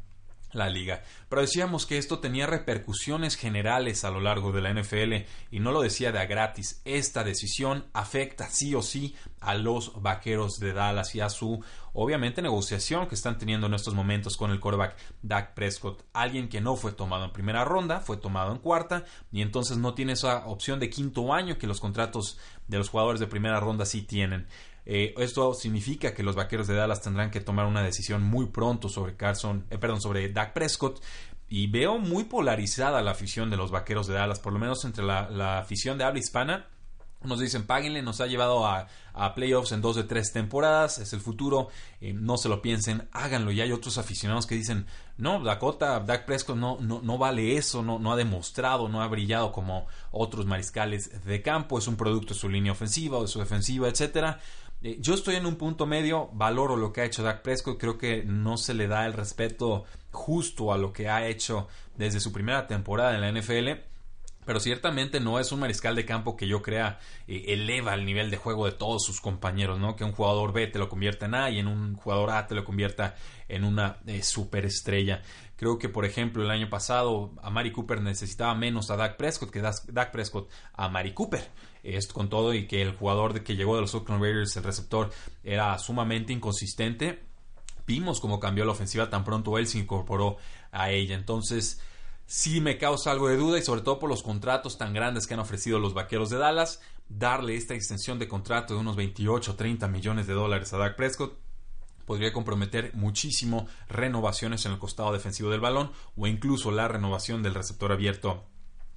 la 0.52 0.68
liga. 0.68 1.02
Pero 1.28 1.42
decíamos 1.42 1.86
que 1.86 1.98
esto 1.98 2.20
tenía 2.20 2.46
repercusiones 2.46 3.36
generales 3.36 4.04
a 4.04 4.10
lo 4.10 4.20
largo 4.20 4.52
de 4.52 4.62
la 4.62 4.72
NFL 4.72 5.26
y 5.50 5.60
no 5.60 5.72
lo 5.72 5.82
decía 5.82 6.12
de 6.12 6.18
a 6.18 6.26
gratis. 6.26 6.80
Esta 6.84 7.24
decisión 7.24 7.86
afecta 7.92 8.48
sí 8.48 8.74
o 8.74 8.82
sí 8.82 9.14
a 9.40 9.54
los 9.54 10.00
vaqueros 10.00 10.58
de 10.58 10.72
Dallas 10.72 11.14
y 11.14 11.20
a 11.20 11.28
su, 11.28 11.62
obviamente, 11.92 12.42
negociación 12.42 13.06
que 13.08 13.14
están 13.14 13.38
teniendo 13.38 13.66
en 13.66 13.74
estos 13.74 13.94
momentos 13.94 14.36
con 14.36 14.50
el 14.50 14.60
quarterback 14.60 14.96
Dak 15.22 15.54
Prescott. 15.54 16.04
Alguien 16.12 16.48
que 16.48 16.60
no 16.60 16.76
fue 16.76 16.92
tomado 16.92 17.24
en 17.24 17.32
primera 17.32 17.64
ronda, 17.64 18.00
fue 18.00 18.16
tomado 18.16 18.52
en 18.52 18.58
cuarta 18.58 19.04
y 19.30 19.42
entonces 19.42 19.78
no 19.78 19.94
tiene 19.94 20.12
esa 20.12 20.46
opción 20.46 20.80
de 20.80 20.90
quinto 20.90 21.32
año 21.32 21.58
que 21.58 21.66
los 21.66 21.80
contratos 21.80 22.38
de 22.66 22.78
los 22.78 22.88
jugadores 22.88 23.20
de 23.20 23.26
primera 23.26 23.60
ronda 23.60 23.86
sí 23.86 24.02
tienen. 24.02 24.46
Eh, 24.90 25.14
esto 25.18 25.52
significa 25.52 26.14
que 26.14 26.22
los 26.22 26.34
vaqueros 26.34 26.66
de 26.66 26.74
Dallas 26.74 27.02
tendrán 27.02 27.30
que 27.30 27.42
tomar 27.42 27.66
una 27.66 27.82
decisión 27.82 28.22
muy 28.22 28.46
pronto 28.46 28.88
sobre 28.88 29.16
Carson, 29.16 29.66
eh, 29.68 29.76
perdón, 29.76 30.00
sobre 30.00 30.30
Dak 30.30 30.54
Prescott. 30.54 31.02
Y 31.50 31.66
veo 31.66 31.98
muy 31.98 32.24
polarizada 32.24 33.02
la 33.02 33.10
afición 33.10 33.50
de 33.50 33.58
los 33.58 33.70
vaqueros 33.70 34.06
de 34.06 34.14
Dallas, 34.14 34.40
por 34.40 34.54
lo 34.54 34.58
menos 34.58 34.84
entre 34.86 35.04
la, 35.04 35.58
afición 35.58 35.98
de 35.98 36.04
habla 36.04 36.20
hispana 36.20 36.66
Nos 37.22 37.40
dicen, 37.40 37.66
páguenle, 37.66 38.00
nos 38.00 38.22
ha 38.22 38.26
llevado 38.26 38.66
a, 38.66 38.86
playoffs 39.34 39.72
en 39.72 39.82
dos 39.82 39.96
de 39.96 40.04
tres 40.04 40.32
temporadas, 40.32 40.98
es 40.98 41.12
el 41.12 41.20
futuro, 41.20 41.68
eh, 42.00 42.14
no 42.14 42.38
se 42.38 42.48
lo 42.48 42.62
piensen, 42.62 43.08
háganlo. 43.12 43.50
Y 43.50 43.60
hay 43.60 43.72
otros 43.72 43.98
aficionados 43.98 44.46
que 44.46 44.54
dicen, 44.54 44.86
no, 45.18 45.42
Dakota, 45.42 46.00
Dak 46.00 46.24
Prescott 46.24 46.56
no, 46.56 46.78
no, 46.80 47.02
no 47.02 47.18
vale 47.18 47.58
eso, 47.58 47.82
no, 47.82 47.98
no 47.98 48.12
ha 48.12 48.16
demostrado, 48.16 48.88
no 48.88 49.02
ha 49.02 49.08
brillado 49.08 49.52
como 49.52 49.86
otros 50.12 50.46
mariscales 50.46 51.24
de 51.26 51.42
campo, 51.42 51.78
es 51.78 51.88
un 51.88 51.96
producto 51.96 52.32
de 52.32 52.40
su 52.40 52.48
línea 52.48 52.72
ofensiva 52.72 53.18
o 53.18 53.22
de 53.22 53.28
su 53.28 53.38
defensiva, 53.38 53.88
etcétera. 53.88 54.40
Eh, 54.82 54.98
yo 55.00 55.14
estoy 55.14 55.36
en 55.36 55.46
un 55.46 55.56
punto 55.56 55.86
medio, 55.86 56.30
valoro 56.32 56.76
lo 56.76 56.92
que 56.92 57.00
ha 57.00 57.04
hecho 57.04 57.22
Dak 57.22 57.42
Prescott, 57.42 57.78
creo 57.78 57.98
que 57.98 58.22
no 58.24 58.56
se 58.56 58.74
le 58.74 58.86
da 58.86 59.06
el 59.06 59.12
respeto 59.12 59.84
justo 60.12 60.72
a 60.72 60.78
lo 60.78 60.92
que 60.92 61.08
ha 61.08 61.26
hecho 61.26 61.68
desde 61.96 62.20
su 62.20 62.32
primera 62.32 62.66
temporada 62.66 63.14
en 63.14 63.20
la 63.20 63.32
NFL 63.32 63.88
pero 64.48 64.60
ciertamente 64.60 65.20
no 65.20 65.38
es 65.38 65.52
un 65.52 65.60
mariscal 65.60 65.94
de 65.94 66.06
campo 66.06 66.34
que 66.34 66.48
yo 66.48 66.62
crea 66.62 66.98
eh, 67.26 67.44
eleva 67.48 67.92
el 67.92 68.06
nivel 68.06 68.30
de 68.30 68.38
juego 68.38 68.64
de 68.64 68.72
todos 68.72 69.04
sus 69.04 69.20
compañeros, 69.20 69.78
¿no? 69.78 69.94
Que 69.94 70.04
un 70.04 70.12
jugador 70.12 70.54
B 70.54 70.66
te 70.68 70.78
lo 70.78 70.88
convierta 70.88 71.26
en 71.26 71.34
A 71.34 71.50
y 71.50 71.58
en 71.58 71.66
un 71.66 71.96
jugador 71.96 72.30
A 72.30 72.46
te 72.46 72.54
lo 72.54 72.64
convierta 72.64 73.14
en 73.46 73.62
una 73.62 73.98
eh, 74.06 74.22
superestrella. 74.22 75.20
Creo 75.58 75.76
que, 75.76 75.88
por 75.88 76.04
ejemplo, 76.04 76.44
el 76.44 76.52
año 76.52 76.70
pasado 76.70 77.32
a 77.42 77.50
Mari 77.50 77.72
Cooper 77.72 78.00
necesitaba 78.00 78.54
menos 78.54 78.92
a 78.92 78.96
Dak 78.96 79.16
Prescott 79.16 79.50
que 79.50 79.60
Dak 79.60 80.12
Prescott 80.12 80.48
a 80.72 80.88
Mari 80.88 81.14
Cooper. 81.14 81.50
Esto 81.82 82.14
con 82.14 82.28
todo 82.28 82.54
y 82.54 82.68
que 82.68 82.80
el 82.80 82.94
jugador 82.94 83.42
que 83.42 83.56
llegó 83.56 83.74
de 83.74 83.80
los 83.80 83.92
Oakland 83.92 84.22
Raiders, 84.22 84.56
el 84.56 84.62
receptor, 84.62 85.10
era 85.42 85.76
sumamente 85.80 86.32
inconsistente. 86.32 87.24
Vimos 87.88 88.20
cómo 88.20 88.38
cambió 88.38 88.64
la 88.64 88.70
ofensiva 88.70 89.10
tan 89.10 89.24
pronto 89.24 89.58
él 89.58 89.66
se 89.66 89.78
incorporó 89.78 90.36
a 90.70 90.92
ella. 90.92 91.16
Entonces, 91.16 91.80
sí 92.24 92.60
me 92.60 92.78
causa 92.78 93.10
algo 93.10 93.26
de 93.26 93.36
duda 93.36 93.58
y 93.58 93.62
sobre 93.62 93.80
todo 93.80 93.98
por 93.98 94.08
los 94.08 94.22
contratos 94.22 94.78
tan 94.78 94.94
grandes 94.94 95.26
que 95.26 95.34
han 95.34 95.40
ofrecido 95.40 95.80
los 95.80 95.92
Vaqueros 95.92 96.30
de 96.30 96.38
Dallas, 96.38 96.80
darle 97.08 97.56
esta 97.56 97.74
extensión 97.74 98.20
de 98.20 98.28
contrato 98.28 98.74
de 98.74 98.80
unos 98.80 98.94
28 98.94 99.50
o 99.50 99.54
30 99.56 99.88
millones 99.88 100.28
de 100.28 100.34
dólares 100.34 100.72
a 100.72 100.78
Dak 100.78 100.94
Prescott 100.94 101.47
podría 102.08 102.32
comprometer 102.32 102.94
muchísimo 102.94 103.68
renovaciones 103.86 104.64
en 104.64 104.72
el 104.72 104.78
costado 104.78 105.12
defensivo 105.12 105.50
del 105.50 105.60
balón 105.60 105.92
o 106.16 106.26
incluso 106.26 106.70
la 106.70 106.88
renovación 106.88 107.42
del 107.42 107.54
receptor 107.54 107.92
abierto 107.92 108.46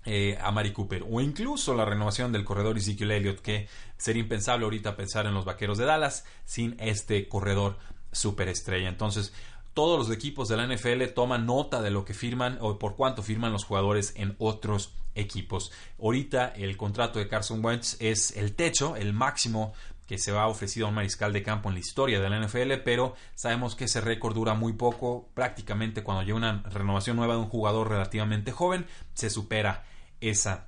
eh, 0.06 0.38
a 0.42 0.50
Mari 0.52 0.72
Cooper 0.72 1.04
o 1.12 1.20
incluso 1.20 1.76
la 1.76 1.84
renovación 1.84 2.32
del 2.32 2.46
corredor 2.46 2.78
Ezekiel 2.78 3.12
Elliott 3.12 3.42
que 3.42 3.68
sería 3.98 4.24
impensable 4.24 4.64
ahorita 4.64 4.96
pensar 4.96 5.26
en 5.26 5.34
los 5.34 5.44
Vaqueros 5.44 5.78
de 5.78 5.84
Dallas 5.84 6.24
sin 6.46 6.78
este 6.80 7.28
corredor 7.28 7.78
superestrella 8.14 8.88
entonces 8.88 9.34
todos 9.74 10.00
los 10.00 10.16
equipos 10.16 10.48
de 10.48 10.56
la 10.56 10.66
NFL 10.66 11.04
toman 11.14 11.46
nota 11.46 11.82
de 11.82 11.92
lo 11.92 12.06
que 12.06 12.14
firman 12.14 12.60
o 12.62 12.80
por 12.80 12.96
cuánto 12.96 13.24
firman 13.24 13.52
los 13.52 13.66
jugadores 13.66 14.14
en 14.16 14.36
otros 14.38 14.94
equipos. 15.16 15.72
Ahorita 16.02 16.48
el 16.56 16.78
contrato 16.78 17.20
de 17.20 17.28
Carson 17.28 17.64
Wentz 17.64 17.96
es 18.00 18.36
el 18.36 18.54
techo, 18.54 18.96
el 18.96 19.14
máximo 19.14 19.74
que 20.12 20.18
se 20.18 20.34
va 20.34 20.48
ofrecido 20.48 20.88
a 20.88 20.90
un 20.90 20.96
mariscal 20.96 21.32
de 21.32 21.42
campo 21.42 21.70
en 21.70 21.76
la 21.76 21.80
historia 21.80 22.20
de 22.20 22.30
la 22.30 22.38
NFL, 22.38 22.84
pero 22.84 23.16
sabemos 23.34 23.76
que 23.76 23.86
ese 23.86 24.02
récord 24.02 24.36
dura 24.36 24.56
muy 24.56 24.74
poco, 24.74 25.30
prácticamente 25.34 26.04
cuando 26.04 26.22
llega 26.24 26.36
una 26.36 26.64
renovación 26.64 27.16
nueva 27.16 27.36
de 27.36 27.40
un 27.40 27.48
jugador 27.48 27.88
relativamente 27.88 28.52
joven, 28.52 28.86
se 29.14 29.30
supera 29.30 29.86
esa 30.20 30.68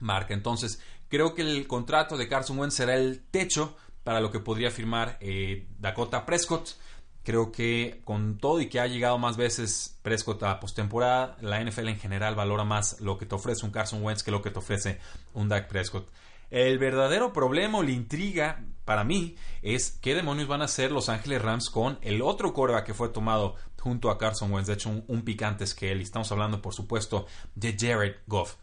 marca. 0.00 0.32
Entonces, 0.32 0.80
creo 1.10 1.34
que 1.34 1.42
el 1.42 1.66
contrato 1.66 2.16
de 2.16 2.28
Carson 2.28 2.58
Wentz 2.58 2.76
será 2.76 2.94
el 2.94 3.20
techo 3.30 3.76
para 4.04 4.22
lo 4.22 4.30
que 4.30 4.40
podría 4.40 4.70
firmar 4.70 5.18
eh, 5.20 5.66
Dakota 5.78 6.24
Prescott. 6.24 6.70
Creo 7.24 7.52
que 7.52 8.00
con 8.04 8.38
todo 8.38 8.58
y 8.58 8.70
que 8.70 8.80
ha 8.80 8.86
llegado 8.86 9.18
más 9.18 9.36
veces 9.36 9.98
Prescott 10.00 10.42
a 10.44 10.60
postemporada, 10.60 11.36
la 11.42 11.62
NFL 11.62 11.88
en 11.88 12.00
general 12.00 12.36
valora 12.36 12.64
más 12.64 13.02
lo 13.02 13.18
que 13.18 13.26
te 13.26 13.34
ofrece 13.34 13.66
un 13.66 13.70
Carson 13.70 14.02
Wentz 14.02 14.22
que 14.22 14.30
lo 14.30 14.40
que 14.40 14.50
te 14.50 14.60
ofrece 14.60 14.98
un 15.34 15.50
Dak 15.50 15.68
Prescott. 15.68 16.08
El 16.50 16.78
verdadero 16.78 17.32
problema 17.32 17.78
o 17.78 17.82
la 17.82 17.90
intriga 17.90 18.64
para 18.84 19.04
mí 19.04 19.36
es 19.60 19.98
qué 20.00 20.14
demonios 20.14 20.48
van 20.48 20.62
a 20.62 20.64
hacer 20.64 20.90
Los 20.90 21.10
Ángeles 21.10 21.42
Rams 21.42 21.68
con 21.68 21.98
el 22.00 22.22
otro 22.22 22.54
coreback 22.54 22.86
que 22.86 22.94
fue 22.94 23.10
tomado 23.10 23.56
junto 23.78 24.10
a 24.10 24.18
Carson 24.18 24.52
Wentz, 24.52 24.66
de 24.66 24.74
hecho 24.74 25.04
un, 25.06 25.22
picante 25.22 25.64
es 25.64 25.74
que 25.74 25.92
él. 25.92 26.00
Estamos 26.00 26.30
hablando, 26.32 26.62
por 26.62 26.74
supuesto, 26.74 27.26
de 27.54 27.76
Jared 27.78 28.16
Goff. 28.26 28.56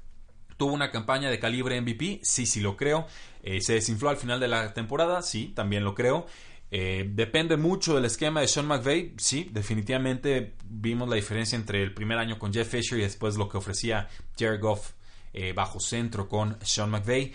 ¿Tuvo 0.57 0.73
una 0.73 0.91
campaña 0.91 1.29
de 1.29 1.39
calibre 1.39 1.79
MVP? 1.79 2.21
Sí, 2.23 2.45
sí 2.45 2.59
lo 2.59 2.77
creo. 2.77 3.07
Eh, 3.43 3.61
¿Se 3.61 3.73
desinfló 3.73 4.09
al 4.09 4.17
final 4.17 4.39
de 4.39 4.47
la 4.47 4.73
temporada? 4.73 5.21
Sí, 5.21 5.51
también 5.55 5.83
lo 5.83 5.93
creo. 5.93 6.25
Eh, 6.71 7.09
depende 7.13 7.57
mucho 7.57 7.95
del 7.95 8.05
esquema 8.05 8.41
de 8.41 8.47
Sean 8.47 8.65
McVay. 8.65 9.13
Sí, 9.17 9.49
definitivamente 9.51 10.55
vimos 10.65 11.07
la 11.07 11.15
diferencia 11.15 11.55
entre 11.55 11.83
el 11.83 11.93
primer 11.93 12.17
año 12.17 12.39
con 12.39 12.53
Jeff 12.53 12.69
Fisher 12.69 12.97
y 12.99 13.03
después 13.03 13.37
lo 13.37 13.47
que 13.47 13.57
ofrecía 13.57 14.07
Jared 14.37 14.59
Goff 14.59 14.91
eh, 15.33 15.53
bajo 15.53 15.79
centro 15.79 16.27
con 16.27 16.57
Sean 16.63 16.89
McVay. 16.89 17.33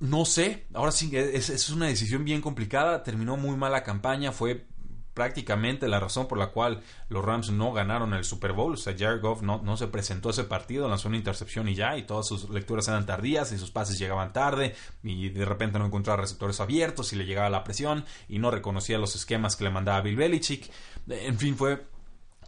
No 0.00 0.24
sé, 0.24 0.66
ahora 0.74 0.92
sí, 0.92 1.10
es, 1.12 1.50
es, 1.50 1.70
una 1.70 1.86
decisión 1.86 2.24
bien 2.24 2.40
complicada. 2.40 3.02
Terminó 3.02 3.36
muy 3.36 3.56
mala 3.56 3.82
campaña, 3.82 4.30
fue 4.32 4.66
prácticamente 5.12 5.88
la 5.88 5.98
razón 5.98 6.28
por 6.28 6.38
la 6.38 6.52
cual 6.52 6.80
los 7.08 7.24
Rams 7.24 7.50
no 7.50 7.72
ganaron 7.72 8.14
el 8.14 8.22
Super 8.22 8.52
Bowl. 8.52 8.74
O 8.74 8.76
sea, 8.76 8.94
Jared 8.96 9.20
Goff 9.20 9.42
no, 9.42 9.60
no 9.60 9.76
se 9.76 9.88
presentó 9.88 10.28
a 10.28 10.32
ese 10.32 10.44
partido, 10.44 10.88
lanzó 10.88 11.08
una 11.08 11.16
intercepción 11.16 11.68
y 11.68 11.74
ya, 11.74 11.98
y 11.98 12.04
todas 12.04 12.28
sus 12.28 12.48
lecturas 12.48 12.86
eran 12.86 13.04
tardías 13.04 13.50
y 13.50 13.58
sus 13.58 13.72
pases 13.72 13.98
llegaban 13.98 14.32
tarde, 14.32 14.76
y 15.02 15.30
de 15.30 15.44
repente 15.44 15.80
no 15.80 15.86
encontraba 15.86 16.22
receptores 16.22 16.60
abiertos 16.60 17.12
y 17.12 17.16
le 17.16 17.26
llegaba 17.26 17.50
la 17.50 17.64
presión 17.64 18.04
y 18.28 18.38
no 18.38 18.52
reconocía 18.52 18.98
los 18.98 19.16
esquemas 19.16 19.56
que 19.56 19.64
le 19.64 19.70
mandaba 19.70 20.02
Bill 20.02 20.14
Belichick. 20.14 20.70
En 21.08 21.36
fin, 21.36 21.56
fue 21.56 21.84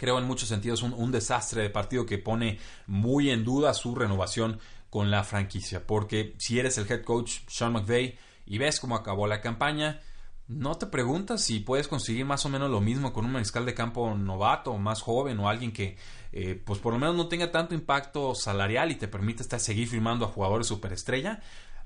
creo 0.00 0.18
en 0.18 0.24
muchos 0.24 0.48
sentidos 0.48 0.82
un, 0.82 1.12
desastre 1.12 1.60
de 1.60 1.68
partido 1.68 2.06
que 2.06 2.16
pone 2.16 2.58
muy 2.86 3.28
en 3.28 3.44
duda 3.44 3.74
su 3.74 3.94
renovación 3.94 4.58
con 4.90 5.10
la 5.10 5.24
franquicia. 5.24 5.86
Porque 5.86 6.34
si 6.38 6.58
eres 6.58 6.76
el 6.78 6.90
head 6.90 7.02
coach 7.02 7.38
Sean 7.48 7.72
McVay 7.72 8.18
y 8.44 8.58
ves 8.58 8.80
cómo 8.80 8.96
acabó 8.96 9.26
la 9.26 9.40
campaña, 9.40 10.00
no 10.48 10.76
te 10.76 10.86
preguntas 10.86 11.44
si 11.44 11.60
puedes 11.60 11.86
conseguir 11.86 12.24
más 12.24 12.44
o 12.44 12.48
menos 12.48 12.70
lo 12.70 12.80
mismo 12.80 13.12
con 13.12 13.24
un 13.24 13.32
mariscal 13.32 13.64
de 13.64 13.72
campo 13.72 14.12
novato, 14.16 14.76
más 14.78 15.00
joven 15.00 15.38
o 15.38 15.48
alguien 15.48 15.72
que 15.72 15.96
eh, 16.32 16.60
pues 16.64 16.80
por 16.80 16.92
lo 16.92 16.98
menos 16.98 17.14
no 17.14 17.28
tenga 17.28 17.52
tanto 17.52 17.74
impacto 17.74 18.34
salarial 18.34 18.90
y 18.90 18.96
te 18.96 19.06
permite 19.06 19.42
estar, 19.42 19.60
seguir 19.60 19.88
firmando 19.88 20.24
a 20.24 20.28
jugadores 20.28 20.66
superestrella. 20.66 21.40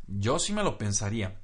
Yo 0.06 0.38
sí 0.38 0.54
me 0.54 0.62
lo 0.62 0.78
pensaría. 0.78 1.43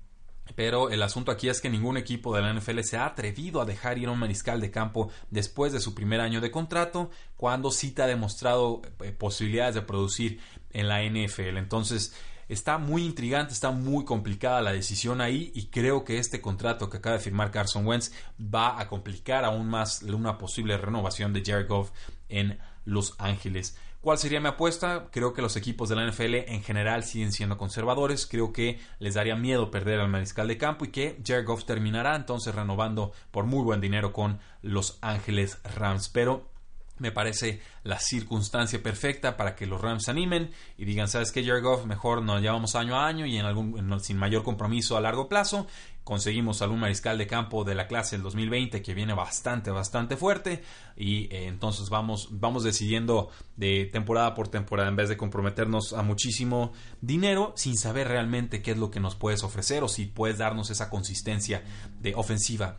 Pero 0.54 0.90
el 0.90 1.02
asunto 1.02 1.30
aquí 1.30 1.48
es 1.48 1.60
que 1.60 1.70
ningún 1.70 1.96
equipo 1.96 2.34
de 2.34 2.42
la 2.42 2.52
NFL 2.52 2.80
se 2.80 2.96
ha 2.96 3.06
atrevido 3.06 3.60
a 3.60 3.64
dejar 3.64 3.98
ir 3.98 4.08
a 4.08 4.12
un 4.12 4.18
mariscal 4.18 4.60
de 4.60 4.70
campo 4.70 5.10
después 5.30 5.72
de 5.72 5.80
su 5.80 5.94
primer 5.94 6.20
año 6.20 6.40
de 6.40 6.50
contrato, 6.50 7.10
cuando 7.36 7.70
sí 7.70 7.92
te 7.92 8.02
ha 8.02 8.06
demostrado 8.06 8.82
eh, 9.00 9.12
posibilidades 9.12 9.74
de 9.74 9.82
producir 9.82 10.40
en 10.72 10.88
la 10.88 11.02
NFL. 11.02 11.56
Entonces, 11.56 12.14
Está 12.50 12.78
muy 12.78 13.04
intrigante, 13.04 13.52
está 13.52 13.70
muy 13.70 14.04
complicada 14.04 14.60
la 14.60 14.72
decisión 14.72 15.20
ahí 15.20 15.52
y 15.54 15.66
creo 15.66 16.04
que 16.04 16.18
este 16.18 16.40
contrato 16.40 16.90
que 16.90 16.96
acaba 16.96 17.16
de 17.16 17.22
firmar 17.22 17.52
Carson 17.52 17.86
Wentz 17.86 18.10
va 18.40 18.80
a 18.80 18.88
complicar 18.88 19.44
aún 19.44 19.68
más 19.68 20.02
una 20.02 20.36
posible 20.36 20.76
renovación 20.76 21.32
de 21.32 21.44
Jared 21.46 21.68
Goff 21.68 21.92
en 22.28 22.58
Los 22.84 23.14
Ángeles. 23.18 23.78
¿Cuál 24.00 24.16
sería 24.16 24.40
mi 24.40 24.48
apuesta? 24.48 25.08
Creo 25.10 25.34
que 25.34 25.42
los 25.42 25.56
equipos 25.56 25.90
de 25.90 25.96
la 25.96 26.10
NFL 26.10 26.34
en 26.50 26.62
general 26.62 27.04
siguen 27.04 27.32
siendo 27.32 27.58
conservadores. 27.58 28.26
Creo 28.26 28.50
que 28.50 28.80
les 28.98 29.12
daría 29.12 29.36
miedo 29.36 29.70
perder 29.70 30.00
al 30.00 30.08
mariscal 30.08 30.48
de 30.48 30.56
campo 30.56 30.86
y 30.86 30.88
que 30.88 31.20
Jared 31.22 31.44
Goff 31.44 31.66
terminará 31.66 32.16
entonces 32.16 32.54
renovando 32.54 33.12
por 33.30 33.44
muy 33.44 33.62
buen 33.62 33.82
dinero 33.82 34.14
con 34.14 34.40
Los 34.62 34.98
Ángeles 35.02 35.58
Rams. 35.76 36.08
Pero 36.08 36.48
me 36.96 37.12
parece 37.12 37.60
la 37.82 37.98
circunstancia 37.98 38.82
perfecta 38.82 39.36
para 39.36 39.54
que 39.54 39.66
los 39.66 39.80
Rams 39.80 40.04
se 40.04 40.12
animen 40.12 40.50
y 40.78 40.86
digan, 40.86 41.08
¿sabes 41.08 41.30
qué, 41.30 41.44
Jared 41.44 41.62
Goff? 41.62 41.84
Mejor 41.84 42.22
nos 42.22 42.40
llevamos 42.40 42.76
año 42.76 42.96
a 42.96 43.06
año 43.06 43.26
y 43.26 43.36
en 43.36 43.44
algún, 43.44 44.00
sin 44.00 44.16
mayor 44.16 44.42
compromiso 44.44 44.96
a 44.96 45.02
largo 45.02 45.28
plazo. 45.28 45.66
Conseguimos 46.10 46.60
algún 46.60 46.80
mariscal 46.80 47.18
de 47.18 47.28
campo 47.28 47.62
de 47.62 47.76
la 47.76 47.86
clase 47.86 48.16
del 48.16 48.24
2020 48.24 48.82
que 48.82 48.94
viene 48.94 49.14
bastante, 49.14 49.70
bastante 49.70 50.16
fuerte. 50.16 50.60
Y 50.96 51.26
eh, 51.26 51.46
entonces 51.46 51.88
vamos, 51.88 52.30
vamos 52.32 52.64
decidiendo 52.64 53.30
de 53.54 53.88
temporada 53.92 54.34
por 54.34 54.48
temporada 54.48 54.88
en 54.88 54.96
vez 54.96 55.08
de 55.08 55.16
comprometernos 55.16 55.92
a 55.92 56.02
muchísimo 56.02 56.72
dinero 57.00 57.52
sin 57.54 57.78
saber 57.78 58.08
realmente 58.08 58.60
qué 58.60 58.72
es 58.72 58.76
lo 58.76 58.90
que 58.90 58.98
nos 58.98 59.14
puedes 59.14 59.44
ofrecer 59.44 59.84
o 59.84 59.88
si 59.88 60.06
puedes 60.06 60.38
darnos 60.38 60.70
esa 60.70 60.90
consistencia 60.90 61.62
de 62.00 62.12
ofensiva 62.16 62.78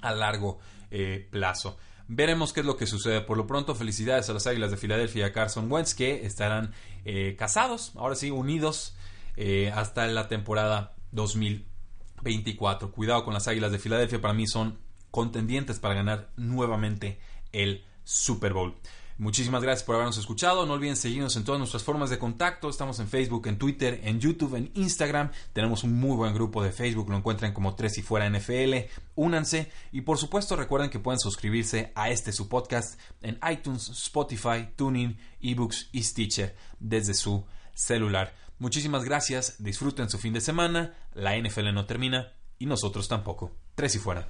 a 0.00 0.14
largo 0.14 0.58
eh, 0.90 1.28
plazo. 1.30 1.76
Veremos 2.08 2.54
qué 2.54 2.60
es 2.60 2.66
lo 2.66 2.78
que 2.78 2.86
sucede. 2.86 3.20
Por 3.20 3.36
lo 3.36 3.46
pronto, 3.46 3.74
felicidades 3.74 4.30
a 4.30 4.32
las 4.32 4.46
Águilas 4.46 4.70
de 4.70 4.78
Filadelfia 4.78 5.26
y 5.26 5.28
a 5.28 5.34
Carson 5.34 5.70
Wentz 5.70 5.92
que 5.92 6.24
estarán 6.24 6.72
eh, 7.04 7.36
casados, 7.38 7.92
ahora 7.96 8.14
sí, 8.14 8.30
unidos 8.30 8.96
hasta 9.74 10.06
la 10.06 10.28
temporada 10.28 10.94
2024. 12.22 12.92
Cuidado 12.92 13.24
con 13.24 13.34
las 13.34 13.48
Águilas 13.48 13.72
de 13.72 13.78
Filadelfia, 13.78 14.20
para 14.20 14.34
mí 14.34 14.46
son 14.46 14.78
contendientes 15.10 15.78
para 15.78 15.94
ganar 15.94 16.30
nuevamente 16.36 17.18
el 17.52 17.84
Super 18.04 18.52
Bowl. 18.52 18.74
Muchísimas 19.20 19.62
gracias 19.62 19.84
por 19.84 19.96
habernos 19.96 20.16
escuchado. 20.16 20.64
No 20.64 20.72
olviden 20.72 20.96
seguirnos 20.96 21.36
en 21.36 21.44
todas 21.44 21.58
nuestras 21.58 21.82
formas 21.82 22.08
de 22.08 22.18
contacto. 22.18 22.70
Estamos 22.70 23.00
en 23.00 23.08
Facebook, 23.08 23.48
en 23.48 23.58
Twitter, 23.58 24.00
en 24.02 24.18
YouTube, 24.18 24.54
en 24.54 24.70
Instagram. 24.72 25.30
Tenemos 25.52 25.84
un 25.84 25.92
muy 25.92 26.16
buen 26.16 26.32
grupo 26.32 26.62
de 26.62 26.72
Facebook. 26.72 27.10
Lo 27.10 27.18
encuentran 27.18 27.52
como 27.52 27.74
Tres 27.74 27.98
y 27.98 28.02
Fuera 28.02 28.30
NFL. 28.30 28.88
Únanse. 29.16 29.70
Y 29.92 30.00
por 30.00 30.16
supuesto 30.16 30.56
recuerden 30.56 30.88
que 30.88 31.00
pueden 31.00 31.20
suscribirse 31.20 31.92
a 31.94 32.08
este 32.08 32.32
su 32.32 32.48
podcast 32.48 32.98
en 33.20 33.38
iTunes, 33.52 33.90
Spotify, 33.90 34.70
Tuning, 34.74 35.18
eBooks 35.42 35.90
y 35.92 36.02
Stitcher 36.02 36.56
desde 36.78 37.12
su 37.12 37.44
celular. 37.74 38.34
Muchísimas 38.60 39.04
gracias, 39.04 39.56
disfruten 39.58 40.10
su 40.10 40.18
fin 40.18 40.34
de 40.34 40.42
semana, 40.42 40.94
la 41.14 41.34
NFL 41.34 41.72
no 41.72 41.86
termina 41.86 42.34
y 42.58 42.66
nosotros 42.66 43.08
tampoco. 43.08 43.56
Tres 43.74 43.94
y 43.94 43.98
fuera. 43.98 44.28